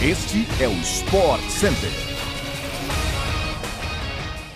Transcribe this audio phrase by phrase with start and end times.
[0.00, 1.90] Este é o Sport Center.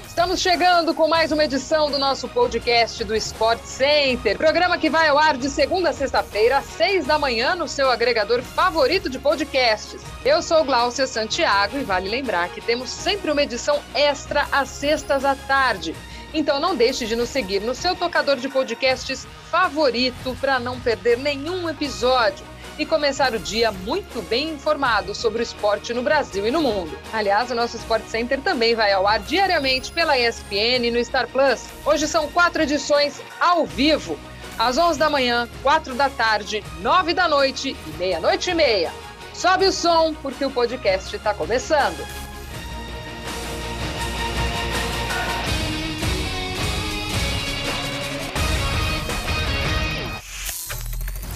[0.07, 4.39] Estamos chegando com mais uma edição do nosso podcast do Sport Center.
[4.39, 7.91] Programa que vai ao ar de segunda a sexta-feira, às seis da manhã, no seu
[7.91, 10.01] agregador favorito de podcasts.
[10.25, 15.25] Eu sou Gláucia Santiago e vale lembrar que temos sempre uma edição extra às sextas
[15.25, 15.93] à tarde.
[16.33, 21.19] Então não deixe de nos seguir no seu tocador de podcasts favorito para não perder
[21.19, 22.52] nenhum episódio
[22.83, 26.99] e começar o dia muito bem informado sobre o esporte no Brasil e no mundo.
[27.13, 31.29] Aliás, o nosso Sport Center também vai ao ar diariamente pela ESPN e no Star
[31.29, 31.65] Plus.
[31.87, 34.19] Hoje são quatro edições ao vivo,
[34.59, 38.93] às 11 da manhã, 4 da tarde, 9 da noite e meia-noite e meia.
[39.33, 42.05] Sobe o som porque o podcast está começando.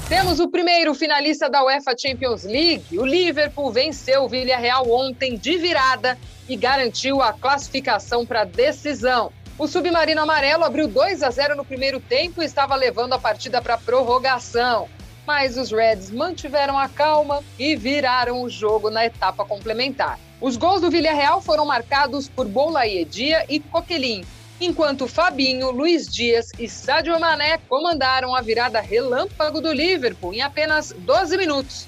[0.09, 2.97] Temos o primeiro finalista da UEFA Champions League.
[2.97, 6.17] O Liverpool venceu o Villarreal ontem de virada
[6.49, 9.33] e garantiu a classificação para a decisão.
[9.59, 13.61] O Submarino Amarelo abriu 2 a 0 no primeiro tempo e estava levando a partida
[13.61, 14.89] para prorrogação.
[15.27, 20.21] Mas os Reds mantiveram a calma e viraram o jogo na etapa complementar.
[20.41, 24.25] Os gols do Villarreal foram marcados por Boulayedia e Coquelin,
[24.61, 30.95] enquanto Fabinho, Luiz Dias e Sadio Mané comandaram a virada relâmpago do Liverpool em apenas
[30.97, 31.87] 12 minutos.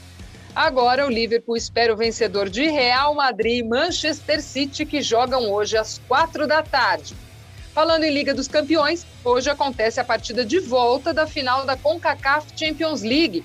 [0.55, 5.77] Agora o Liverpool espera o vencedor de Real Madrid e Manchester City, que jogam hoje
[5.77, 7.15] às quatro da tarde.
[7.73, 12.49] Falando em Liga dos Campeões, hoje acontece a partida de volta da final da CONCACAF
[12.57, 13.45] Champions League.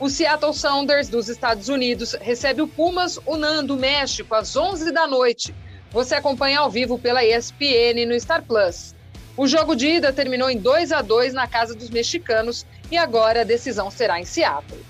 [0.00, 5.06] O Seattle Sounders dos Estados Unidos recebe o Pumas Unan do México às 11 da
[5.06, 5.54] noite
[5.94, 8.96] você acompanha ao vivo pela ESPN no Star Plus.
[9.36, 13.42] O jogo de ida terminou em 2 a 2 na casa dos mexicanos e agora
[13.42, 14.84] a decisão será em Seattle.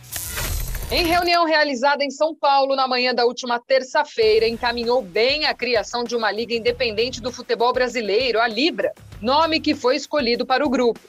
[0.91, 6.05] Em reunião realizada em São Paulo na manhã da última terça-feira, encaminhou bem a criação
[6.05, 10.71] de uma liga independente do futebol brasileiro, a Libra, nome que foi escolhido para o
[10.71, 11.01] grupo.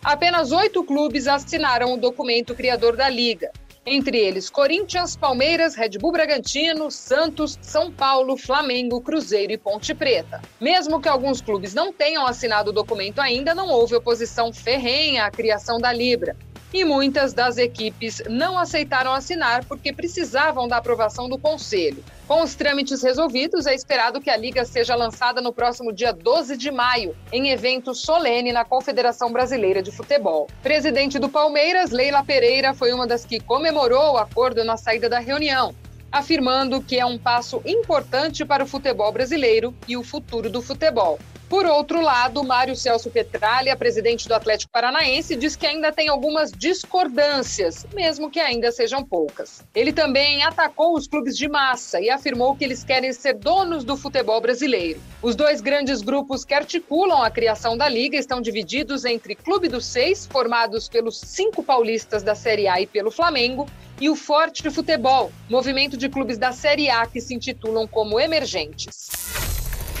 [0.00, 3.50] Apenas oito clubes assinaram o documento criador da liga.
[3.86, 10.40] Entre eles, Corinthians, Palmeiras, Red Bull Bragantino, Santos, São Paulo, Flamengo, Cruzeiro e Ponte Preta.
[10.60, 15.30] Mesmo que alguns clubes não tenham assinado o documento ainda, não houve oposição ferrenha à
[15.30, 16.36] criação da Libra
[16.72, 22.04] e muitas das equipes não aceitaram assinar porque precisavam da aprovação do Conselho.
[22.26, 26.56] Com os trâmites resolvidos, é esperado que a Liga seja lançada no próximo dia 12
[26.56, 30.48] de maio, em evento solene na Confederação Brasileira de Futebol.
[30.62, 35.18] Presidente do Palmeiras, Leila Pereira, foi uma das que comemorou o acordo na saída da
[35.18, 35.74] reunião
[36.12, 41.18] afirmando que é um passo importante para o futebol brasileiro e o futuro do futebol.
[41.50, 46.52] Por outro lado, Mário Celso Petralha, presidente do Atlético Paranaense, diz que ainda tem algumas
[46.52, 49.60] discordâncias, mesmo que ainda sejam poucas.
[49.74, 53.96] Ele também atacou os clubes de massa e afirmou que eles querem ser donos do
[53.96, 55.00] futebol brasileiro.
[55.20, 59.86] Os dois grandes grupos que articulam a criação da liga estão divididos entre Clube dos
[59.86, 63.68] Seis, formados pelos cinco paulistas da Série A e pelo Flamengo,
[64.00, 69.39] e o Forte Futebol, movimento de clubes da Série A que se intitulam como emergentes.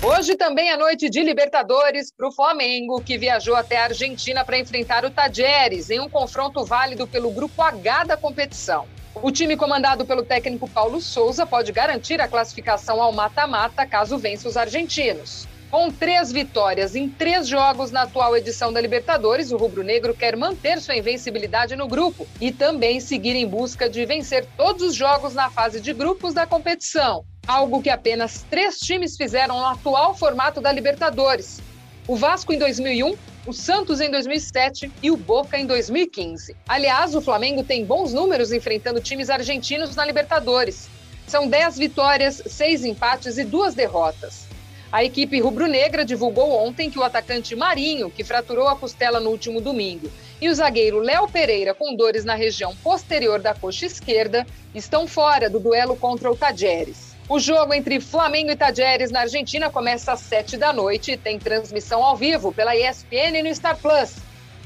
[0.02, 4.58] Hoje também é noite de Libertadores para o Flamengo, que viajou até a Argentina para
[4.58, 8.86] enfrentar o Tajeres em um confronto válido pelo Grupo H da competição.
[9.14, 14.48] O time comandado pelo técnico Paulo Souza pode garantir a classificação ao mata-mata caso vença
[14.48, 15.46] os argentinos.
[15.70, 20.80] Com três vitórias em três jogos na atual edição da Libertadores, o rubro-negro quer manter
[20.80, 25.50] sua invencibilidade no grupo e também seguir em busca de vencer todos os jogos na
[25.50, 30.70] fase de grupos da competição algo que apenas três times fizeram no atual formato da
[30.70, 31.60] Libertadores:
[32.06, 36.54] o Vasco em 2001, o Santos em 2007 e o Boca em 2015.
[36.68, 40.88] Aliás, o Flamengo tem bons números enfrentando times argentinos na Libertadores.
[41.26, 44.48] São 10 vitórias, 6 empates e 2 derrotas.
[44.92, 49.60] A equipe rubro-negra divulgou ontem que o atacante Marinho, que fraturou a costela no último
[49.60, 54.44] domingo, e o zagueiro Léo Pereira, com dores na região posterior da coxa esquerda,
[54.74, 57.09] estão fora do duelo contra o Tajeres.
[57.30, 61.38] O jogo entre Flamengo e Tajeres na Argentina começa às 7 da noite e tem
[61.38, 64.16] transmissão ao vivo pela ESPN e no Star Plus.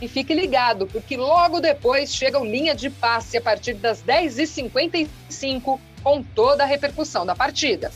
[0.00, 5.78] E fique ligado, porque logo depois chega o Linha de Passe a partir das 10h55
[6.02, 7.92] com toda a repercussão da partida.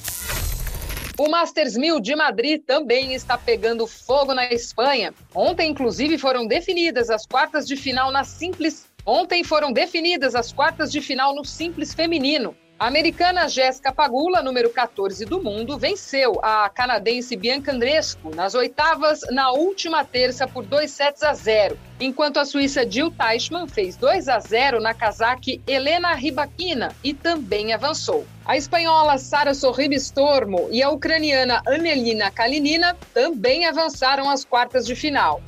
[1.18, 5.14] O Masters 1000 de Madrid também está pegando fogo na Espanha.
[5.34, 8.86] Ontem, inclusive, foram definidas as quartas de final na simples.
[9.06, 12.54] Ontem foram definidas as quartas de final no simples feminino.
[12.78, 19.22] A americana Jéssica Pagula, número 14 do mundo, venceu a canadense Bianca Andrescu nas oitavas
[19.32, 24.28] na última terça por 2 sets a 0, enquanto a suíça Jill Teichmann fez 2
[24.28, 28.24] a 0 na casaque Helena Rybakina e também avançou.
[28.46, 34.94] A espanhola Sara Sorribes Tormo e a ucraniana Anelina Kalinina também avançaram às quartas de
[34.94, 35.42] final.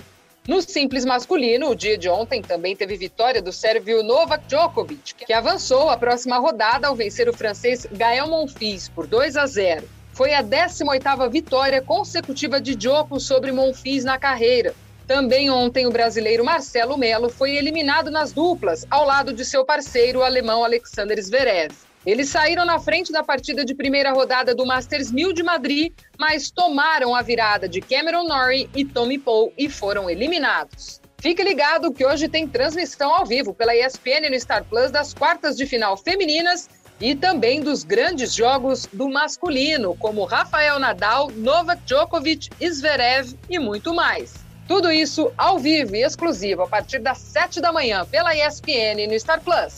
[0.49, 5.33] No simples masculino, o dia de ontem também teve vitória do sérvio Novak Djokovic, que
[5.33, 9.87] avançou à próxima rodada ao vencer o francês Gael Monfils por 2 a 0.
[10.13, 14.75] Foi a 18ª vitória consecutiva de Djokovic sobre Monfils na carreira.
[15.11, 20.21] Também ontem o brasileiro Marcelo Melo foi eliminado nas duplas, ao lado de seu parceiro
[20.21, 21.75] o alemão Alexander Zverev.
[22.07, 26.53] Eles saíram na frente da partida de primeira rodada do Masters 1000 de Madrid, mas
[26.53, 31.01] tomaram a virada de Cameron Norrie e Tommy Paul e foram eliminados.
[31.21, 35.57] Fique ligado que hoje tem transmissão ao vivo pela ESPN no Star Plus das quartas
[35.57, 36.71] de final femininas
[37.01, 43.93] e também dos grandes jogos do masculino, como Rafael Nadal, Novak Djokovic, Zverev e muito
[43.93, 44.40] mais.
[44.71, 49.19] Tudo isso ao vivo e exclusivo a partir das 7 da manhã pela ESPN no
[49.19, 49.77] Star Plus.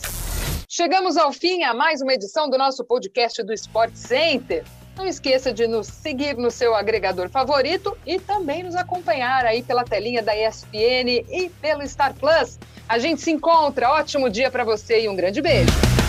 [0.69, 4.63] Chegamos ao fim a mais uma edição do nosso podcast do Sport Center.
[4.95, 9.83] Não esqueça de nos seguir no seu agregador favorito e também nos acompanhar aí pela
[9.83, 12.59] telinha da ESPN e pelo Star Plus.
[12.87, 13.89] A gente se encontra.
[13.89, 16.02] Ótimo dia para você e um grande beijo.